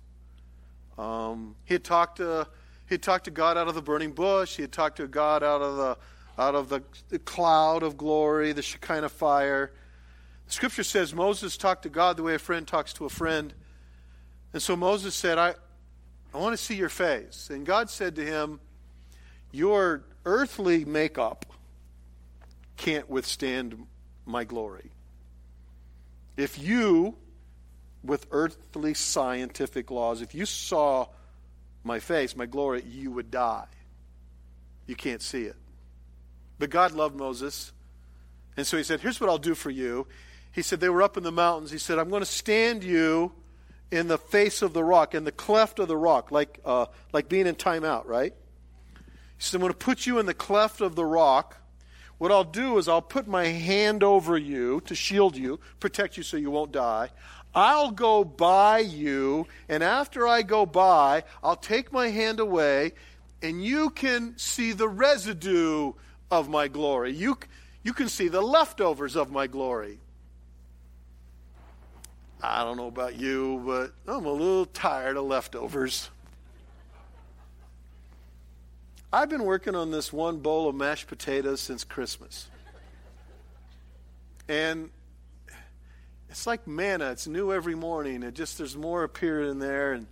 [0.99, 2.47] Um, he had talked to
[2.89, 4.57] he had talked to God out of the burning bush.
[4.57, 5.97] He had talked to God out of the
[6.39, 9.73] out of the, the cloud of glory, the Shekinah fire.
[10.47, 13.53] The scripture says Moses talked to God the way a friend talks to a friend.
[14.53, 15.55] And so Moses said, I,
[16.35, 17.49] I want to see your face.
[17.51, 18.61] And God said to him,
[19.53, 21.47] Your earthly makeup
[22.77, 23.87] can't withstand
[24.25, 24.91] my glory.
[26.37, 27.17] If you,
[28.03, 31.07] with earthly scientific laws, if you saw
[31.85, 33.67] my face, my glory, you would die.
[34.87, 35.57] You can't see it.
[36.59, 37.73] But God loved Moses.
[38.57, 40.07] And so he said, Here's what I'll do for you.
[40.53, 41.71] He said, They were up in the mountains.
[41.71, 43.33] He said, I'm going to stand you
[43.91, 47.29] in the face of the rock, in the cleft of the rock, like, uh, like
[47.29, 48.35] being in timeout, right?
[48.95, 49.01] He
[49.39, 51.57] said, I'm going to put you in the cleft of the rock.
[52.23, 56.23] What I'll do is I'll put my hand over you to shield you, protect you
[56.23, 57.09] so you won't die.
[57.53, 62.93] I'll go by you, and after I go by, I'll take my hand away,
[63.43, 65.95] and you can see the residue
[66.31, 67.13] of my glory.
[67.13, 67.39] You,
[67.83, 69.99] you can see the leftovers of my glory.
[72.41, 76.09] I don't know about you, but I'm a little tired of leftovers.
[79.13, 82.49] I've been working on this one bowl of mashed potatoes since Christmas.
[84.49, 84.89] And
[86.31, 87.11] it's like manna.
[87.11, 88.23] It's new every morning.
[88.23, 89.93] It just there's more appearing in there.
[89.93, 90.07] And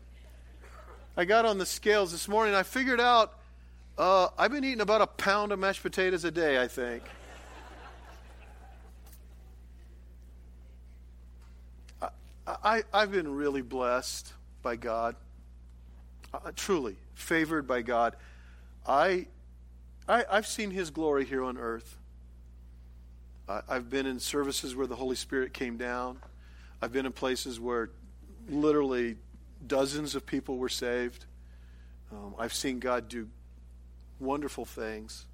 [1.17, 2.55] I got on the scales this morning.
[2.55, 3.33] I figured out
[3.97, 6.61] uh, I've been eating about a pound of mashed potatoes a day.
[6.61, 7.03] I think.
[12.03, 12.09] I,
[12.47, 14.31] I I've been really blessed
[14.63, 15.17] by God.
[16.35, 18.15] Uh, truly favored by God.
[18.90, 19.26] I,
[20.09, 21.96] I I've seen His glory here on earth.
[23.68, 26.18] I've been in services where the Holy Spirit came down.
[26.81, 27.90] I've been in places where
[28.48, 29.16] literally
[29.66, 31.24] dozens of people were saved.
[32.12, 33.29] Um, I've seen God do
[34.20, 35.26] wonderful things.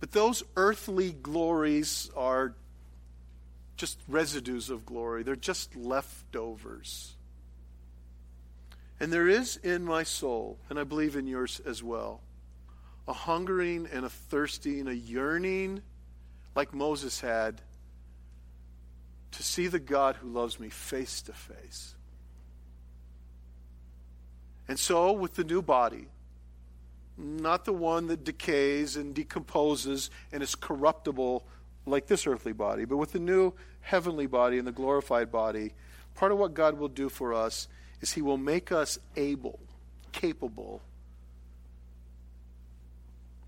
[0.00, 2.54] But those earthly glories are
[3.76, 7.13] just residues of glory, they're just leftovers.
[9.00, 12.20] And there is in my soul, and I believe in yours as well,
[13.08, 15.82] a hungering and a thirsting, a yearning
[16.54, 17.60] like Moses had,
[19.32, 21.96] to see the God who loves me face to face.
[24.68, 26.06] And so, with the new body,
[27.16, 31.44] not the one that decays and decomposes and is corruptible
[31.86, 35.72] like this earthly body, but with the new heavenly body and the glorified body,
[36.14, 37.68] part of what God will do for us
[38.04, 39.58] is He will make us able,
[40.12, 40.82] capable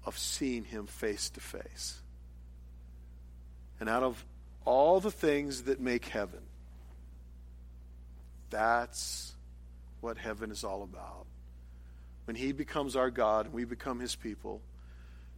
[0.06, 2.00] of seeing him face to face.
[3.78, 4.24] And out of
[4.64, 6.40] all the things that make heaven,
[8.48, 9.34] that's
[10.00, 11.26] what heaven is all about.
[12.24, 14.62] When he becomes our God and we become his people,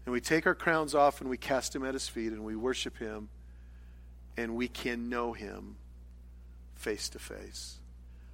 [0.05, 2.55] and we take our crowns off and we cast Him at his feet and we
[2.55, 3.29] worship him,
[4.37, 5.77] and we can know him
[6.77, 7.79] face to face.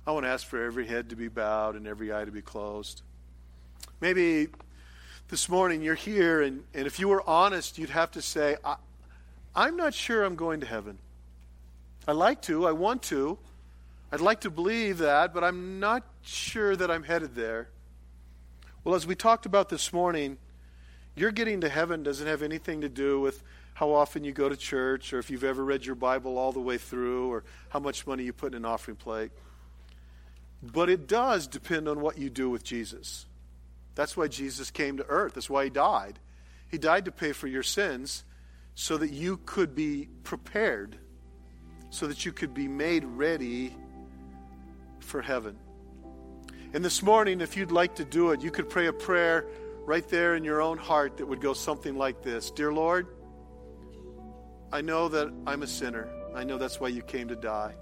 [0.06, 2.42] I want to ask for every head to be bowed and every eye to be
[2.42, 3.02] closed.
[4.00, 4.48] Maybe
[5.28, 8.76] this morning you're here, and, and if you were honest, you'd have to say, I,
[9.54, 10.98] I'm not sure I'm going to heaven.
[12.06, 13.38] I like to, I want to.
[14.12, 17.68] I'd like to believe that, but I'm not sure that I'm headed there.
[18.84, 20.36] Well, as we talked about this morning,
[21.16, 24.56] your getting to heaven doesn't have anything to do with how often you go to
[24.56, 28.06] church or if you've ever read your Bible all the way through or how much
[28.06, 29.32] money you put in an offering plate.
[30.72, 33.26] But it does depend on what you do with Jesus.
[33.94, 35.34] That's why Jesus came to earth.
[35.34, 36.18] That's why he died.
[36.70, 38.24] He died to pay for your sins
[38.74, 40.96] so that you could be prepared,
[41.90, 43.76] so that you could be made ready
[44.98, 45.56] for heaven.
[46.72, 49.46] And this morning, if you'd like to do it, you could pray a prayer
[49.84, 53.06] right there in your own heart that would go something like this Dear Lord,
[54.72, 56.08] I know that I'm a sinner.
[56.34, 57.74] I know that's why you came to die.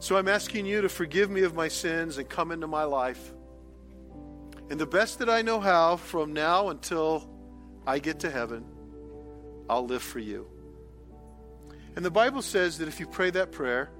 [0.00, 3.32] So I'm asking you to forgive me of my sins and come into my life.
[4.70, 7.28] And the best that I know how, from now until
[7.86, 8.64] I get to heaven,
[9.68, 10.46] I'll live for you.
[11.96, 13.90] And the Bible says that if you pray that prayer,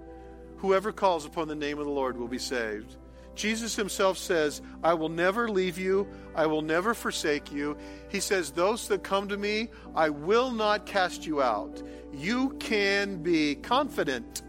[0.59, 2.97] whoever calls upon the name of the Lord will be saved.
[3.35, 7.77] Jesus himself says, I will never leave you, I will never forsake you.
[8.09, 11.83] He says, Those that come to me, I will not cast you out.
[12.13, 14.43] You can be confident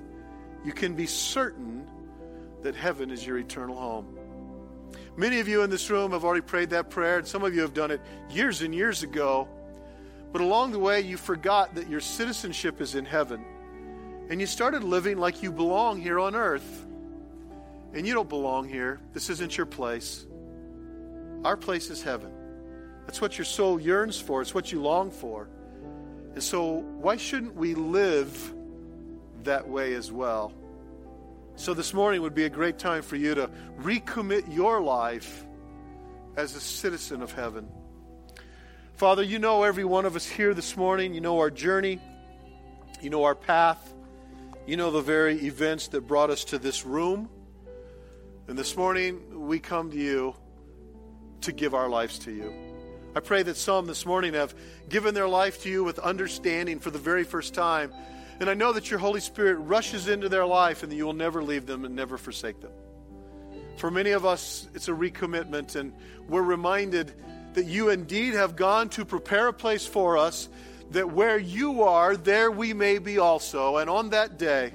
[0.63, 1.87] you can be certain
[2.63, 4.17] that heaven is your eternal home.
[5.15, 7.61] Many of you in this room have already prayed that prayer, and some of you
[7.61, 9.47] have done it years and years ago.
[10.31, 13.43] But along the way, you forgot that your citizenship is in heaven.
[14.29, 16.85] And you started living like you belong here on earth.
[17.93, 18.99] And you don't belong here.
[19.13, 20.25] This isn't your place.
[21.43, 22.31] Our place is heaven.
[23.05, 25.49] That's what your soul yearns for, it's what you long for.
[26.33, 28.53] And so, why shouldn't we live
[29.45, 30.53] that way as well.
[31.55, 33.49] So, this morning would be a great time for you to
[33.81, 35.45] recommit your life
[36.37, 37.67] as a citizen of heaven.
[38.95, 41.13] Father, you know every one of us here this morning.
[41.13, 41.99] You know our journey.
[43.01, 43.93] You know our path.
[44.67, 47.29] You know the very events that brought us to this room.
[48.47, 50.35] And this morning, we come to you
[51.41, 52.53] to give our lives to you.
[53.15, 54.53] I pray that some this morning have
[54.87, 57.91] given their life to you with understanding for the very first time
[58.39, 61.13] and I know that your Holy Spirit rushes into their life and that you will
[61.13, 62.71] never leave them and never forsake them.
[63.77, 65.93] For many of us, it's a recommitment, and
[66.27, 67.13] we're reminded
[67.53, 70.49] that you indeed have gone to prepare a place for us,
[70.91, 73.77] that where you are, there we may be also.
[73.77, 74.73] And on that day,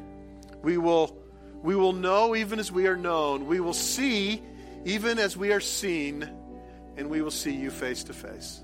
[0.63, 1.17] we will,
[1.63, 3.47] we will know even as we are known.
[3.47, 4.43] We will see
[4.85, 6.29] even as we are seen,
[6.97, 8.63] and we will see you face to face.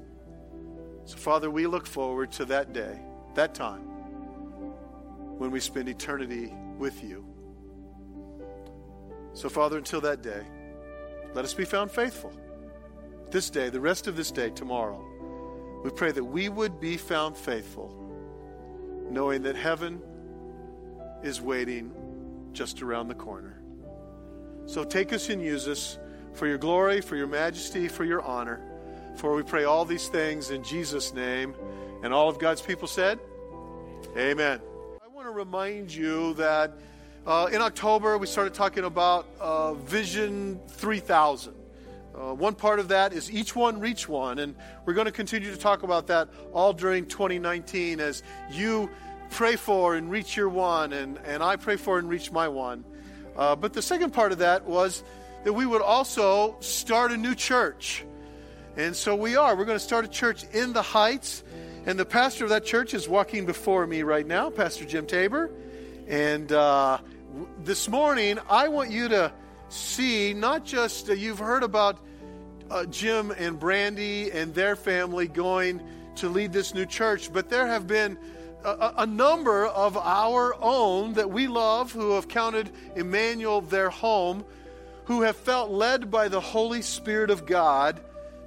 [1.04, 2.98] So, Father, we look forward to that day,
[3.34, 3.89] that time
[5.40, 7.24] when we spend eternity with you.
[9.32, 10.42] So, Father, until that day,
[11.32, 12.30] let us be found faithful.
[13.30, 15.02] This day, the rest of this day, tomorrow,
[15.82, 17.88] we pray that we would be found faithful,
[19.08, 20.02] knowing that heaven
[21.22, 21.90] is waiting
[22.52, 23.62] just around the corner.
[24.66, 25.98] So take us and use us
[26.34, 28.60] for your glory, for your majesty, for your honor.
[29.16, 31.54] For we pray all these things in Jesus' name.
[32.02, 33.18] And all of God's people said,
[34.18, 34.60] Amen
[35.30, 36.72] to remind you that
[37.24, 41.54] uh, in October we started talking about uh, Vision 3000.
[42.12, 45.48] Uh, one part of that is each one reach one, and we're going to continue
[45.52, 48.90] to talk about that all during 2019 as you
[49.30, 52.84] pray for and reach your one, and, and I pray for and reach my one.
[53.36, 55.04] Uh, but the second part of that was
[55.44, 58.04] that we would also start a new church.
[58.76, 59.54] And so we are.
[59.54, 61.44] We're going to start a church in the Heights.
[61.86, 65.50] And the pastor of that church is walking before me right now, Pastor Jim Tabor.
[66.08, 66.98] And uh,
[67.64, 69.32] this morning, I want you to
[69.70, 71.98] see not just uh, you've heard about
[72.70, 75.80] uh, Jim and Brandy and their family going
[76.16, 78.18] to lead this new church, but there have been
[78.62, 84.44] a, a, number of our own that we love who have counted Emmanuel their home,
[85.06, 88.00] who have felt led by the Holy Spirit of God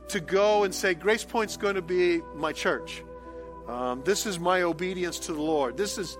[0.09, 3.01] to go and say, Grace Point's going to be my church.
[3.67, 5.77] Um, this is my obedience to the Lord.
[5.77, 6.17] This is,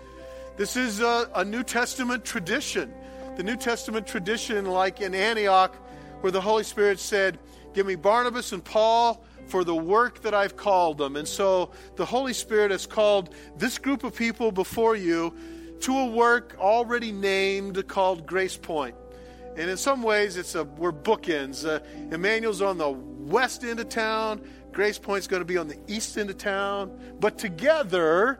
[0.58, 2.94] this is a, a New Testament tradition.
[3.36, 5.76] The New Testament tradition, like in Antioch,
[6.22, 7.40] where the Holy Spirit said,
[7.74, 11.16] Give me Barnabas and Paul for the work that I've called them.
[11.16, 15.36] And so the Holy Spirit has called this group of people before you
[15.82, 18.96] to a work already named called Grace Point.
[19.58, 21.68] And in some ways, it's a we're bookends.
[21.68, 21.80] Uh,
[22.12, 24.42] Emmanuel's on the west end of town.
[24.74, 27.16] Grace Point's going to be on the east end of town.
[27.20, 28.40] But together,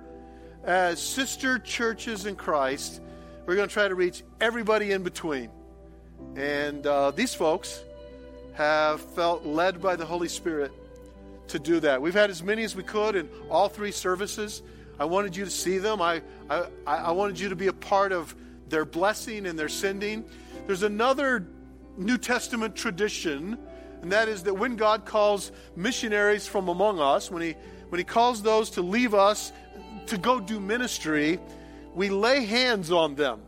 [0.64, 3.02] as sister churches in Christ,
[3.46, 5.50] we're going to try to reach everybody in between.
[6.36, 7.84] And uh, these folks
[8.54, 10.72] have felt led by the Holy Spirit
[11.48, 12.02] to do that.
[12.02, 14.64] We've had as many as we could in all three services.
[15.00, 16.02] I wanted you to see them.
[16.02, 18.36] I, I, I wanted you to be a part of
[18.70, 20.24] their blessing and their sending.
[20.66, 21.48] There's another
[21.98, 23.58] New Testament tradition,
[24.04, 27.56] and that is that when God calls missionaries from among us, when He,
[27.88, 29.54] when he calls those to leave us
[30.08, 31.40] to go do ministry,
[31.96, 33.42] we lay hands on them.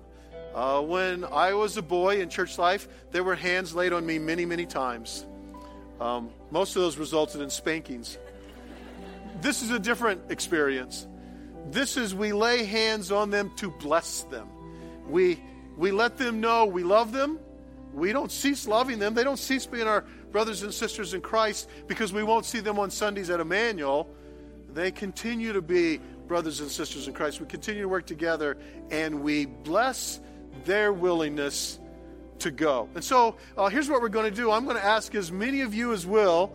[0.53, 4.17] Uh, when I was a boy in church life, there were hands laid on me
[4.17, 5.25] many, many times.
[5.99, 8.17] Um, most of those resulted in spankings.
[9.41, 11.05] This is a different experience.
[11.69, 14.47] This is we lay hands on them to bless them.
[15.09, 15.43] We,
[15.75, 17.39] we let them know we love them.
[17.95, 19.13] We don't cease loving them.
[19.13, 20.03] They don't cease being our
[20.35, 24.05] brothers and sisters in Christ because we won't see them on Sundays at Emmanuel.
[24.73, 27.39] They continue to be brothers and sisters in Christ.
[27.39, 28.57] We continue to work together
[28.91, 30.19] and we bless
[30.65, 31.79] their willingness
[32.39, 32.89] to go.
[32.95, 35.61] And so uh, here's what we're going to do I'm going to ask as many
[35.61, 36.53] of you as will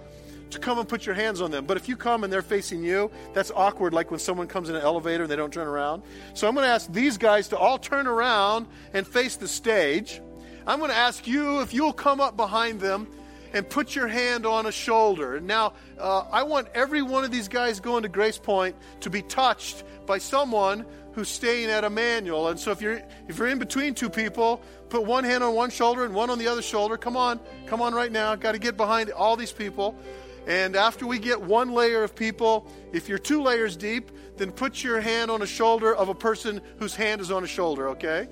[0.51, 1.65] to come and put your hands on them.
[1.65, 4.77] But if you come and they're facing you, that's awkward, like when someone comes in
[4.77, 6.03] an elevator and they don't turn around.
[6.35, 10.21] So I'm going to ask these guys to all turn around and face the stage.
[10.67, 13.09] I'm going to ask you if you'll come up behind them
[13.53, 15.41] and put your hand on a shoulder.
[15.41, 19.23] Now, uh, I want every one of these guys going to Grace Point to be
[19.23, 22.49] touched by someone who's staying at Emmanuel.
[22.49, 25.71] And so if you're if you're in between two people, put one hand on one
[25.71, 26.97] shoulder and one on the other shoulder.
[26.97, 28.35] Come on, come on right now.
[28.37, 29.99] Got to get behind all these people.
[30.47, 34.83] And after we get one layer of people, if you're two layers deep, then put
[34.83, 38.27] your hand on a shoulder of a person whose hand is on a shoulder, okay?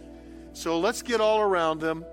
[0.53, 2.05] So let's get all around them.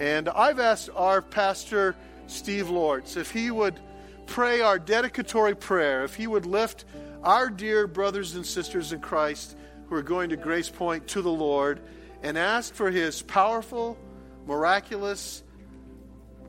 [0.00, 1.94] And I've asked our pastor,
[2.32, 3.78] Steve Lords, if he would
[4.26, 6.84] pray our dedicatory prayer, if he would lift
[7.22, 9.56] our dear brothers and sisters in Christ
[9.86, 11.80] who are going to Grace Point to the Lord
[12.22, 13.98] and ask for his powerful,
[14.46, 15.42] miraculous,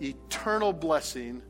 [0.02, 1.42] eternal blessing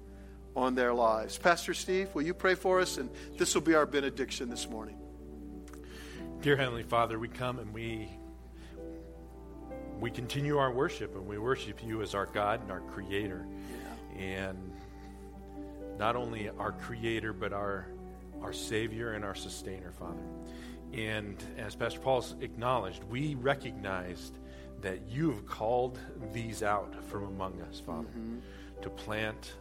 [0.55, 1.37] on their lives.
[1.37, 2.97] Pastor Steve, will you pray for us?
[2.97, 4.97] And this will be our benediction this morning.
[6.41, 8.09] Dear Heavenly Father, we come and we
[9.99, 13.47] we continue our worship and we worship you as our God and our creator.
[14.17, 14.71] And
[15.97, 17.87] not only our creator but our
[18.41, 20.21] our savior and our sustainer, Father.
[20.91, 24.37] And as Pastor Paul's acknowledged, we recognized
[24.81, 25.97] that you have called
[26.33, 28.39] these out from among us, Father, mm-hmm.
[28.81, 29.53] to plant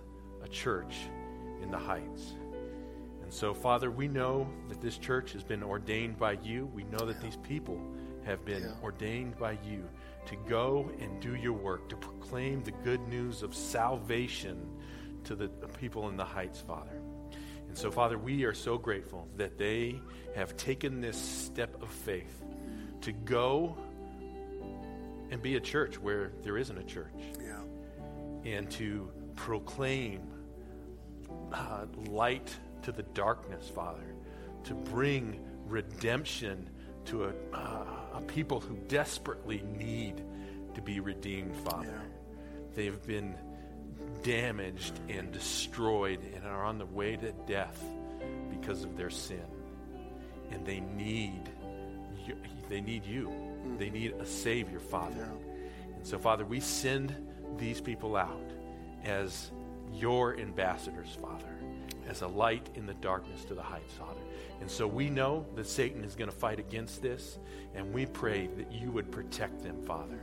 [0.42, 0.94] a church
[1.62, 2.32] in the heights.
[3.22, 6.66] And so, Father, we know that this church has been ordained by you.
[6.74, 7.80] We know that these people
[8.24, 8.74] have been yeah.
[8.82, 9.88] ordained by you
[10.26, 14.68] to go and do your work, to proclaim the good news of salvation
[15.24, 15.48] to the
[15.80, 17.00] people in the heights, Father.
[17.68, 20.00] And so, Father, we are so grateful that they
[20.34, 22.42] have taken this step of faith
[23.00, 23.76] to go
[25.30, 27.14] and be a church where there isn't a church.
[27.40, 27.60] Yeah.
[28.44, 30.20] And to proclaim
[31.52, 34.14] uh, light to the darkness, Father,
[34.64, 36.68] to bring redemption
[37.06, 40.22] to a, uh, a people who desperately need
[40.74, 42.02] to be redeemed, Father.
[42.02, 42.36] Yeah.
[42.74, 43.36] They've been
[44.22, 47.82] damaged and destroyed and are on the way to death
[48.50, 49.44] because of their sin.
[50.50, 51.48] And they need
[52.26, 52.36] you,
[52.68, 53.28] they need you.
[53.28, 53.78] Mm.
[53.78, 55.28] They need a savior, Father.
[55.28, 55.96] Yeah.
[55.96, 57.14] And so Father, we send
[57.58, 58.50] these people out
[59.04, 59.50] as
[59.92, 61.51] your ambassadors, Father,
[62.08, 64.20] as a light in the darkness to the heights, Father.
[64.60, 67.38] And so we know that Satan is going to fight against this,
[67.74, 70.20] and we pray that you would protect them, Father.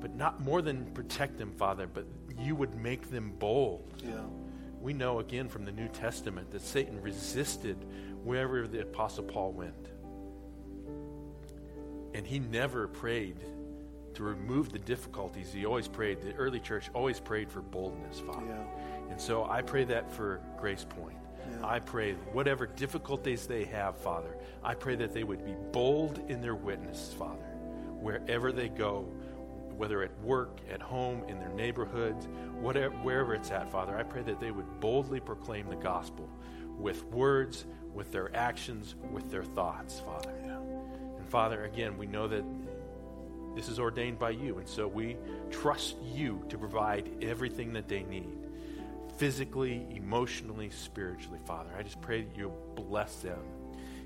[0.00, 2.06] But not more than protect them, Father, but
[2.38, 3.94] you would make them bold.
[4.04, 4.24] Yeah.
[4.80, 7.76] We know again from the New Testament that Satan resisted
[8.24, 9.88] wherever the Apostle Paul went.
[12.14, 13.36] And he never prayed
[14.14, 15.52] to remove the difficulties.
[15.52, 18.46] He always prayed, the early church always prayed for boldness, Father.
[18.46, 19.01] Yeah.
[19.12, 21.18] And so I pray that for Grace Point.
[21.38, 21.66] Yeah.
[21.66, 26.40] I pray whatever difficulties they have, Father, I pray that they would be bold in
[26.40, 27.44] their witness, Father,
[28.00, 29.02] wherever they go,
[29.76, 32.26] whether at work, at home, in their neighborhoods,
[32.58, 33.98] whatever, wherever it's at, Father.
[33.98, 36.26] I pray that they would boldly proclaim the gospel
[36.78, 40.32] with words, with their actions, with their thoughts, Father.
[40.42, 40.56] Yeah.
[41.18, 42.44] And Father, again, we know that
[43.54, 45.18] this is ordained by you, and so we
[45.50, 48.41] trust you to provide everything that they need.
[49.16, 51.70] Physically, emotionally, spiritually, Father.
[51.76, 53.40] I just pray that you bless them.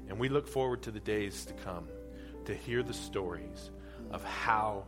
[0.08, 1.88] And we look forward to the days to come
[2.44, 3.70] to hear the stories
[4.10, 4.84] of how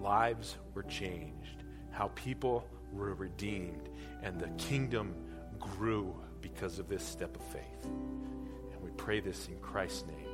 [0.00, 3.88] lives were changed, how people were redeemed,
[4.22, 5.14] and the kingdom
[5.58, 7.84] grew because of this step of faith.
[7.84, 10.26] And we pray this in Christ's name.